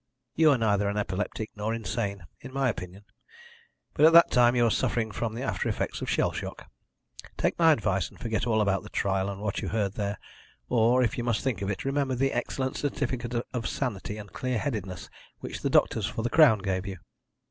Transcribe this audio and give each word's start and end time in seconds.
You 0.33 0.49
are 0.49 0.57
neither 0.57 0.89
an 0.89 0.97
epileptic 0.97 1.51
nor 1.55 1.75
insane, 1.75 2.23
in 2.39 2.51
my 2.51 2.69
opinion, 2.69 3.05
but 3.93 4.03
at 4.03 4.13
that 4.13 4.31
time 4.31 4.55
you 4.55 4.63
were 4.63 4.71
suffering 4.71 5.11
from 5.11 5.35
the 5.35 5.43
after 5.43 5.69
effects 5.69 6.01
of 6.01 6.09
shell 6.09 6.31
shock. 6.31 6.65
Take 7.37 7.59
my 7.59 7.71
advice, 7.71 8.09
and 8.09 8.19
forget 8.19 8.47
all 8.47 8.61
about 8.61 8.81
the 8.81 8.89
trial 8.89 9.29
and 9.29 9.41
what 9.41 9.61
you 9.61 9.67
heard 9.67 9.93
there, 9.93 10.17
or, 10.69 11.03
if 11.03 11.19
you 11.19 11.23
must 11.23 11.43
think 11.43 11.61
of 11.61 11.69
it, 11.69 11.85
remember 11.85 12.15
the 12.15 12.33
excellent 12.33 12.77
certificate 12.77 13.45
of 13.53 13.67
sanity 13.69 14.17
and 14.17 14.33
clear 14.33 14.57
headedness 14.57 15.07
which 15.39 15.61
the 15.61 15.69
doctors 15.69 16.07
for 16.07 16.23
the 16.23 16.31
Crown 16.31 16.57
gave 16.63 16.87
you! 16.87 16.97